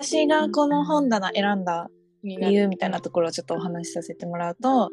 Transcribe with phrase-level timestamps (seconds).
[0.00, 1.90] 私がこの本棚選んだ
[2.24, 4.90] 理由みたいなところをちょっとお話しさせてもらうと、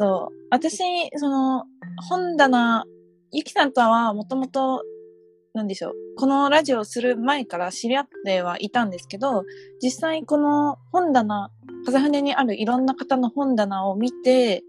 [0.00, 1.64] そう私、その、
[2.08, 2.84] 本棚、
[3.32, 4.82] ゆきさんとはもともと、
[5.52, 9.44] なんでしょう、このラジオをする前から知り合ってはいたんですけど、
[9.82, 11.50] 実際この本棚、
[11.84, 14.62] 風船にあるいろんな方の本棚を見て、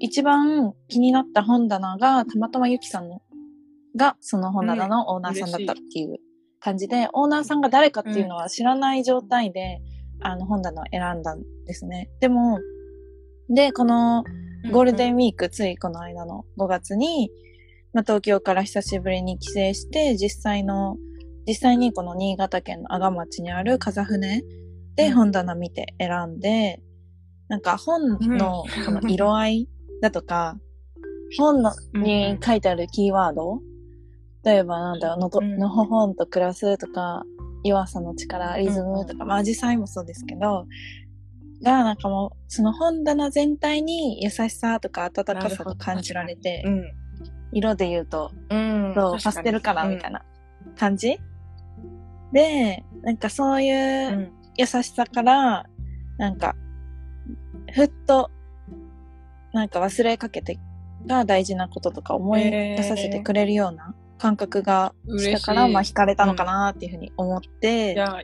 [0.00, 3.22] 一番気になった本棚が、たまたまゆきさんの、
[3.96, 6.18] が、その本棚のオーナーさんだったっていう。
[6.60, 9.80] 感じで、オーナーさんが誰かっていうのは知らない状態で、
[10.20, 12.10] あの本棚を選んだんですね。
[12.20, 12.58] でも、
[13.48, 14.24] で、この
[14.72, 17.30] ゴールデンウィーク、ついこの間の5月に、
[17.92, 20.96] まあ、東京から久しぶりに帰省して、実際の、
[21.46, 24.42] 実際にこの新潟県の阿賀町にある風船
[24.96, 26.82] で本棚見て選んで、
[27.48, 28.26] なんか本のこ
[28.90, 29.68] の色合い
[30.02, 30.58] だとか、
[31.38, 33.60] 本のに書いてあるキーワード
[34.48, 37.24] 例えばなんだろう、のと、うんのほほんと暮らすとか、
[37.64, 40.66] 弱さの力、リズムとか、まあ、アジサイもそうですけど、
[41.62, 46.92] が、なんかもう、その本棚全体に優しさとか温かさが感じられて、うん。
[47.52, 48.94] 色で言うと、うん。
[48.94, 50.22] そう、パステルカラーみたいな
[50.76, 51.20] 感じ、
[52.32, 54.32] で、なんかそういううん。
[54.56, 55.66] 優しさから、
[56.16, 56.56] なんか、
[57.74, 58.30] ふっと、
[59.52, 60.58] なんか忘れかけて
[61.06, 68.22] が大事なこととか思い出させてくれるような感覚がしたから、まあ惹かれたのかなっていうふうに思って、いや、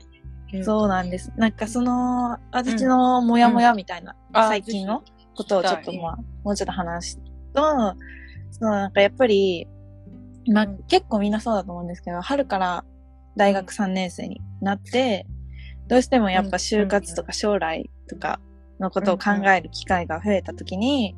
[0.63, 1.33] そうなんです。
[1.37, 5.03] なんかその、私のモヤモヤみたいな、あ最近の
[5.37, 7.21] ことをちょっとまあ、もうちょっと話す
[7.55, 7.63] と、
[8.51, 9.67] そうなんかやっぱり、
[10.53, 12.85] まあうん結構みんなそうだと思うんですけど、春から
[13.37, 15.27] 大学3年生になって、
[15.89, 18.41] どうしてもやっぱ就活とか将来とか
[18.81, 21.17] のことを考える機会が増えた時に、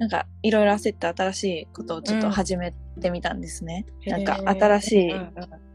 [0.00, 3.84] なんかいろいろ焦って新しいことをちょっと始めてみたんですね。
[4.06, 5.30] なんか新しいうん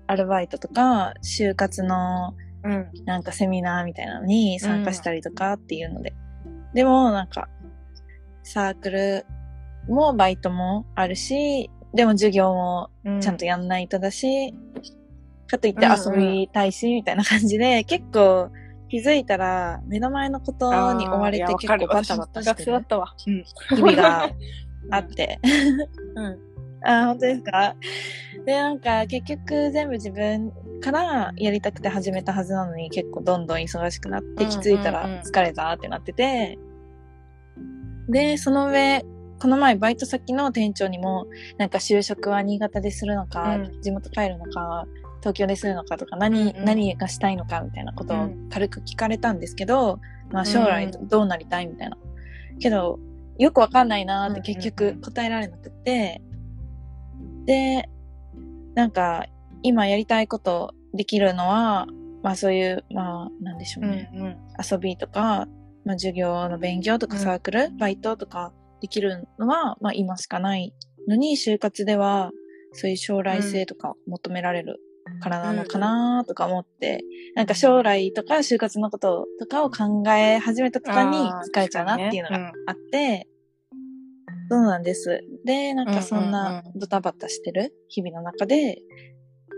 [0.07, 2.71] アルバイトとか、就活のうん。
[2.71, 6.13] うんなんかセミナーみたいなのに参加したりとかっていうので。
[6.73, 7.47] でもなんか、
[8.43, 9.25] サークル
[9.87, 13.21] もバイトもあるし、でも授業もうん。
[13.21, 14.53] ちゃんとやんないとだし、
[15.47, 18.49] かといって遊びたいし、みたいな感じで、結構
[18.89, 23.13] 気づいたら目の前のことに追われて結構バタバタしてる学生だったわ。
[23.27, 23.43] うん。
[23.75, 24.29] 日々が
[24.91, 25.39] あって。
[26.15, 26.37] うん。
[26.87, 27.75] あ、本当ですか？
[28.45, 30.51] で、なんか結局全部自分
[30.81, 36.59] からやりたくて始めたはずなのに結構どんどん忙しくなってうん気づいたうんうんら疲れたってなってて、
[38.07, 39.03] で、その上、
[39.41, 41.25] この前バイト先の店長にも
[41.57, 44.85] なんか就職は新潟でするのか、うん地元帰るのか、
[45.25, 49.99] 東京でするのかとか何、うんうん何がしたいのかみたいなことをうん軽く聞かれたんですけど、
[50.31, 51.97] まあ将来うんどうなりたいみたいな。
[52.59, 52.99] けど、
[53.39, 56.21] よくわかんないなーって結うんうんうん局答えられなくて、
[57.45, 57.89] で、
[58.75, 59.25] なんか、
[59.63, 61.87] 今やりたいことできるのは、
[62.21, 64.11] まあそういう、まあ、なんでしょううんね。
[64.13, 64.37] うん。
[64.71, 65.47] 遊びとか、
[65.85, 70.73] まあ授業の勉強とかうんサークル、バイトとかできるのは、まあ今しかない
[71.07, 72.31] のに、就活では、
[72.73, 74.79] そういう将来性とか求められる
[75.21, 77.01] からなのかなとか思って、
[77.35, 83.27] なんか将来とか就活のこととかを考え始めた途端にあー疲れちゃうなっていうのがあって、
[84.49, 85.21] そうなんです。
[85.43, 87.73] で、なんかそんうんうんなうドタバタしてる？
[87.89, 88.81] 日々の中で、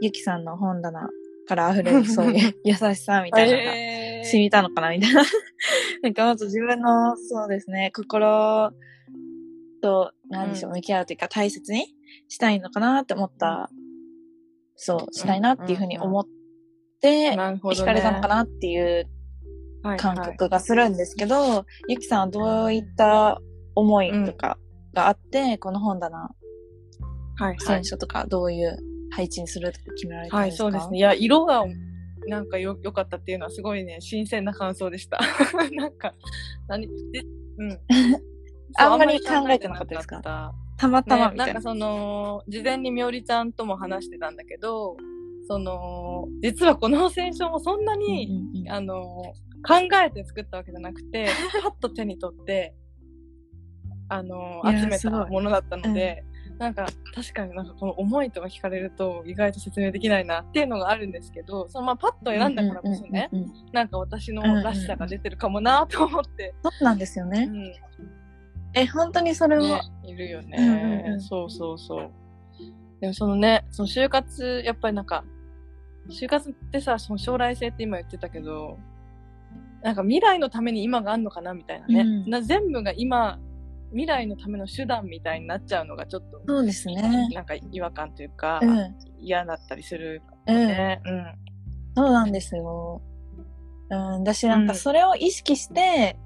[0.02, 1.10] ゆきさんの本棚
[1.48, 4.26] から溢れる そういう優しさみたいなのがえー。
[4.26, 5.24] 染みたのかなみたいな。
[6.04, 8.72] なんかもっと自分の、そうですね、心
[9.82, 10.76] と、なんでしょう、うん。
[10.78, 11.96] 向き合うというか大切に
[12.28, 13.70] したいのかなって思った、
[14.78, 16.26] そう、したいなっていうふうに思っ
[17.02, 19.08] て、惹かれたのかなっていう
[19.84, 23.40] はい感覚がするんですけど、ゆきさんはどういった
[23.76, 24.58] 思いとか
[24.94, 27.60] があって、この本棚、はいはい。
[27.60, 28.78] 選書とかどういう
[29.12, 30.64] 配置にするとか決められたんはい、ですか？
[30.64, 30.98] そうですね。
[30.98, 31.64] いや、色が
[32.28, 35.20] なんかよ良かったっていうのはすごいね、新鮮な感想でした。
[35.76, 36.14] なんか、
[36.68, 37.22] 何で
[37.60, 37.80] うん。
[38.78, 40.54] あんまり考えてなかったですか？
[40.78, 41.54] たたまたまね、みたいな。
[41.54, 44.96] なんかその、事前にみおりちゃんとも話してたんだけど、
[45.48, 48.72] その、実はこの選書もそんなに、うんうんうん。
[48.72, 49.34] あの、
[49.66, 49.76] 考
[50.06, 51.28] えて作ったわけじゃなくて、
[51.62, 52.76] パッと手に取って、
[54.10, 56.24] あの、集めたものだったので、
[56.60, 67.48] なんか確かになんかこの思いとか聞かれると意外と説明できないなっていうのがあるんですけど、そのまあパッと選んだからこそね、うんうんうんうんなんか私のらしさが出てるかもなと思って、そうなんですよね。
[67.52, 67.74] うん、
[68.82, 72.12] え、本当にそれも、ね、いるよね、うんうんうんそうそうそう。
[73.00, 75.24] でもそのね、その就活、やっぱりなんか、
[76.10, 78.78] 就活ってさ、その将来性って今言ってたけど、
[79.84, 83.40] なんか未来のために今があるのかなみたいなね、うんな全部が今、
[83.92, 87.30] 未来のための手段みたいになっちゃうのがちょっと、そうですね。
[87.34, 88.96] なんか違和感というか、うん。
[89.20, 90.56] 嫌だったりするうん。
[90.68, 91.02] ね。
[91.06, 91.26] うん。
[91.96, 93.02] そうなんですよ。
[93.90, 96.18] うん、だしなんかそれを意識して、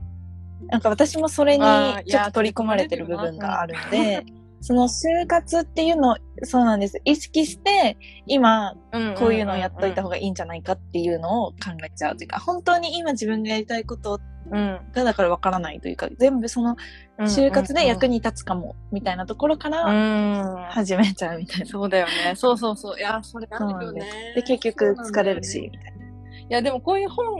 [0.67, 1.65] なんか私もそれに
[2.07, 4.25] ちょっと取り込まれてる部分があるので、
[4.61, 7.01] その就活っていうのを、そうなんです。
[7.03, 7.97] 意識して、
[8.27, 8.75] 今、
[9.17, 14.19] こういうのをやっといた方がいいんじゃないかっていうのを考えちゃうというか、本当に今自分がやりたいこと
[14.51, 14.79] うん。
[14.91, 16.75] がだからわからないというか、全部その
[17.19, 20.65] 就活で役に立つかも、みたいなところかうらん。
[20.69, 21.65] 始めちゃうみたいな。
[21.65, 22.35] そうだよね。
[22.35, 22.99] そうそうそう。
[22.99, 24.05] いや、それあるよね。
[24.35, 26.05] で、結局疲れるし、みたいな。
[26.05, 27.35] いや、でもこういう本、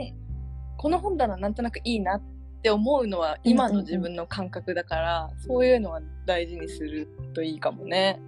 [0.76, 2.22] この本棚なんとなくいいなっ
[2.62, 8.20] て思うのは今の自分の感覚だから、そういうのは大事にするといいかもね。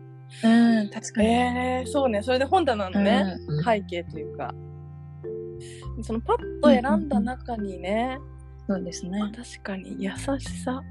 [0.43, 1.29] うん、確かに。
[1.29, 2.23] えー、そうね。
[2.23, 4.55] それで本棚のね、うん背景というか、
[6.03, 8.19] そのパッと選んだ中にね、
[8.69, 9.21] そうですね。
[9.35, 10.83] 確かに優しさ。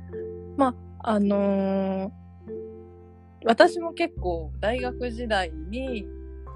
[0.57, 2.23] まあ、あのー
[3.45, 6.07] 私も結構大学時代に、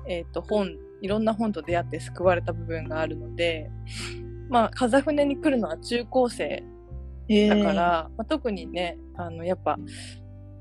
[0.08, 3.70] えっ、と、本、いろんな本と出会って救われた部分があるので、
[4.50, 6.64] まあ、風船に来るのは中高生
[7.30, 9.78] えだから、まあ、特にね、あの、やっぱ、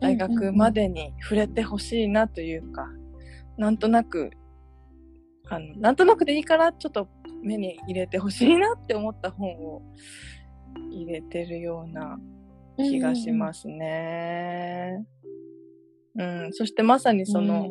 [0.00, 2.88] 大学までに触れてほしいなというか、
[3.56, 4.30] なんとなく、
[5.48, 7.08] あの、なんとなくでいいから、ちょっと
[7.42, 9.82] 目に入れてほしいなって思った本を
[10.90, 12.18] 入れてるような
[12.76, 15.04] 気がしますね。
[16.18, 17.68] うん、そしてまさにその、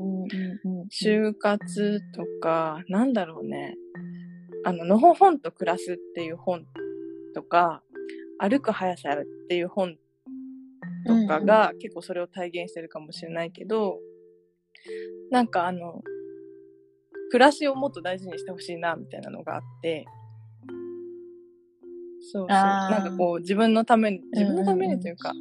[0.91, 3.75] 就活とか、なんだろうね。
[4.63, 6.65] あの、のほほんと暮らすっていう本
[7.33, 7.83] とか、
[8.39, 9.97] 歩く速さっていう本
[11.05, 13.99] とかが結構それを体現してるかもしれないけど、
[15.31, 16.01] なんかあの、
[17.31, 20.05] 暮らしをもっと大事にしてほしいな、みたいなのがあって、
[22.31, 22.49] そうそう。
[22.49, 25.33] なんかこう自分のために、自分のためにというか、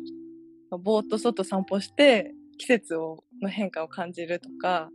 [0.71, 4.91] ぼーっと外散歩して季節をの変化を感じるとか、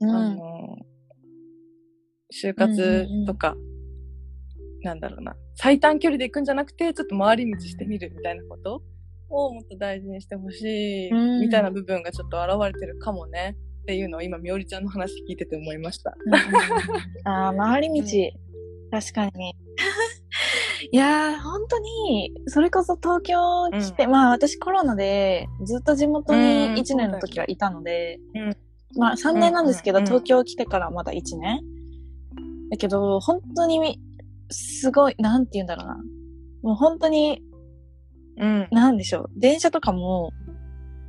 [0.00, 0.10] うん。
[0.14, 0.76] あの、
[2.32, 3.56] 就活とか、
[4.86, 8.82] なんだろうな、最短距離で行くんじゃなくて、ちょっと回り道してみるみたいなこと
[9.28, 11.40] をもっと大事にしてほしい、うん。
[11.40, 16.16] みたいな部分がちょっと現れてるかもね、っていうのを今、みおりちゃんの話聞いてて思いました。
[17.24, 18.30] ああ、回り道。
[18.90, 19.54] 確かに。
[20.92, 23.36] いやー、本当に、それこそ東京
[23.72, 26.74] 来て、まあ私コロナでずっと地元にうん。
[26.74, 28.56] 1年の時はいたので、うん。
[28.96, 31.60] まあ3年なんですけど、うんうん東京来てからまだ1年。
[32.70, 34.00] だけど、本当に、
[34.50, 35.96] すごい、なんて言うんだろうな。
[36.62, 37.42] もう本当に、
[38.38, 38.68] うん。
[38.70, 39.30] なんでしょう。
[39.36, 40.32] 電車とかも、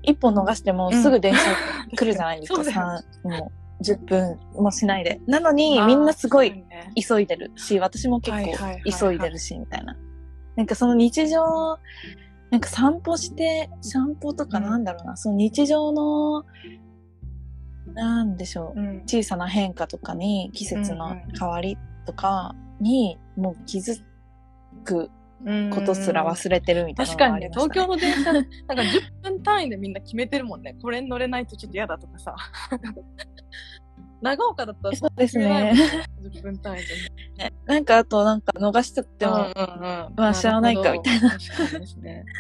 [0.04, 1.40] 一本逃してもすぐ電車
[1.96, 2.56] 来るじゃないですか。
[2.56, 5.22] そうだよさもう10分もしないで。
[5.28, 6.64] なのに、みんなすごい
[6.96, 9.98] 急いでるし、私も結構急いでるし、みたいな。
[10.56, 11.44] なんかその日常、
[12.50, 16.46] なんか散歩して、散歩とかうんなんだろうな、その日常の、
[17.94, 19.02] なんでしょう、うん。
[19.06, 24.02] 小さな変化とかに、季節の変わりとかに、もう気づ
[24.84, 25.10] く
[25.46, 30.76] うんことすら忘れてるみたいな確かにね、東京の電車、 なんか10分単位でみんな決めてるもんね。
[30.82, 32.36] これに乗れないとちょっと嫌だとかさ。
[34.20, 35.74] 長岡だったらそうですね。
[36.24, 37.54] 10分単位で。
[37.66, 40.14] なんかあとなんか逃しちゃっても、うんうんうん。
[40.16, 41.30] まあ知らないかみたいな。
[41.30, 42.26] 確かにですね。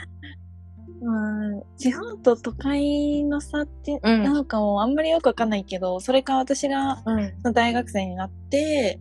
[1.00, 7.54] まあ、地方と都会の差って、うんなのかもあんまりよくわかんないけど、それか私がうん。
[7.54, 9.00] 大学生になって、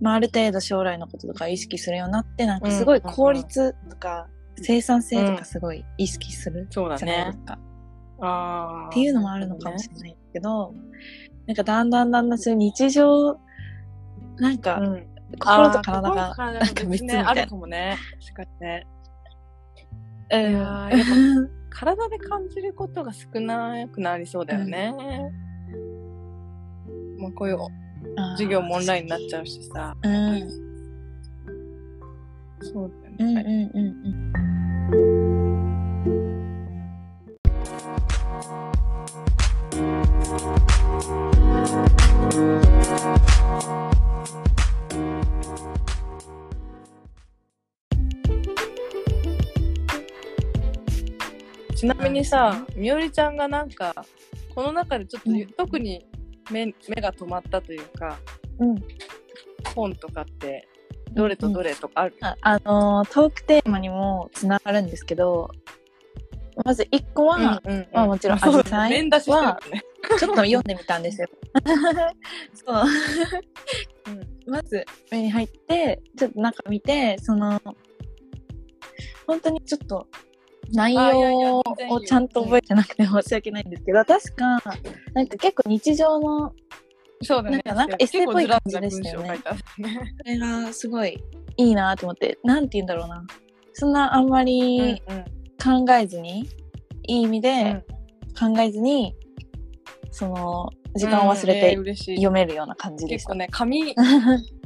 [0.00, 7.38] まあある程度将来のこととか意識するようになって、なんかすごい効率とか生産性とかすごい意識するそうだねじゃないです。
[7.44, 7.58] か。
[8.20, 8.88] ああ。
[8.88, 10.74] っていうのもあるのかもしれないけど、
[11.46, 13.38] なんかだんだんだんだんそういう日常、
[14.36, 15.06] なんかうん。
[15.38, 17.98] 心と体が、なんか別みたいなねあるかもね。
[18.26, 18.86] 確かにね。
[18.86, 18.98] うん
[20.30, 21.04] いやーや
[21.44, 24.92] っ 体で感じることが少なくなりそうだよね。
[27.18, 27.58] まあこういう
[28.32, 29.96] 授業もオンラインになっちゃうしさ。
[30.02, 30.12] うん。
[30.12, 30.68] うん
[32.60, 33.70] そうだようんね。
[33.72, 35.38] うんうん。
[51.76, 53.94] ちなみにさ、みおりちゃんがなんか、
[54.52, 56.04] この中でちょっと、うん特に
[56.50, 58.18] 目目が止まったというか、
[58.58, 58.84] うん。
[59.74, 60.68] 本とかって、
[61.12, 65.50] どれとどれとかある、ああのートークテーマにもつながるんですけど、
[66.64, 69.82] まず一個は、うんうんまあもちろんアジサイ連打ししてるからね。
[70.08, 71.28] ちょっと読んでみたんですよ。
[72.54, 72.84] そう。
[74.08, 74.52] うん。
[74.52, 77.60] まず目に入って、ちょっと中見て、その、
[79.26, 80.08] 本当にちょっと
[80.72, 84.46] 内容をちゃんと覚えてなくて申し訳ないんですけど、確か、
[85.14, 86.52] なんか結構日常の、
[87.22, 87.60] そうだね。
[87.64, 89.40] なんかエッセイっぽい感じでしたよね。
[90.18, 91.22] それがすごい
[91.56, 93.24] いいなと思って、なんて言うんだろうな。
[93.72, 95.24] そんなあんまうんりうん
[95.86, 96.48] 考えずに、
[97.06, 97.80] いい意味うでん
[98.38, 99.16] 考えずに、
[100.10, 101.76] その、時間を忘れて
[102.14, 103.34] 読めるような感じでした。
[103.34, 103.94] 結構ね紙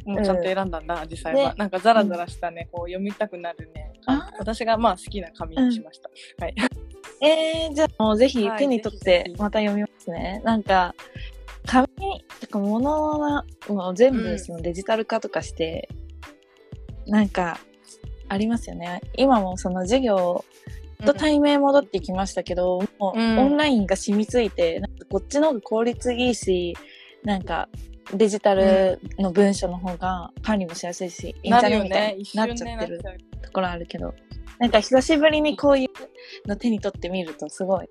[0.05, 3.92] もちゃんと 選んだんだ、実際はでなんかザラザラしたねこう読みたくなるねあ
[4.39, 6.11] 私がまあ好きな紙にしました、
[6.45, 6.55] はい。
[7.21, 10.43] えー、じゃあもうぜひはい手に取ってまた読みますね。
[10.45, 10.95] なんか、
[11.67, 11.89] 紙
[12.41, 15.89] とか物はもう全うん部そのデジタル化とかして、
[17.07, 17.61] なんか、
[18.29, 19.03] ありますよね。
[19.17, 20.45] 今もその授業
[21.05, 23.39] と対面戻ってきましたけど、もううん。
[23.39, 26.77] オンラインが染みついて、なんかこっちの方が効率いいし、
[27.23, 27.69] なんか
[28.15, 33.01] デジタルの文書の方が管理もしやすいし、いいんじゃねみたいになっ瞬ちゃってる
[33.43, 34.15] ところあるけど、
[34.59, 37.89] なんか久しぶりにこういうの手に取ってみるとすごい、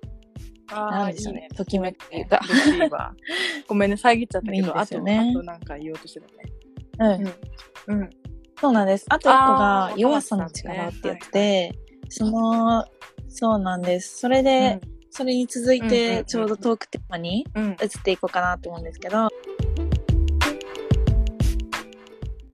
[0.70, 1.48] なんでしょうね。
[1.56, 2.40] ときめくというか。
[3.66, 4.72] ごめんね遮っちゃったけど。
[4.72, 5.18] ですよね。
[5.18, 7.32] あとあとなんか言おうとしてたね。
[7.88, 8.10] うん、うん。
[8.60, 9.06] そうなんです。
[9.08, 11.72] あと一個あがー弱さの力ってやつで、
[12.08, 12.84] その、
[13.28, 14.18] そうなんです。
[14.18, 19.28] それで、それに続いてちょうどトークテーマに移っていこうかなと思うんですけど、